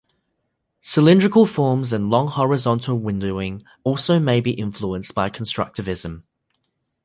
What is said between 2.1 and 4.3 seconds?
horizontal windowing also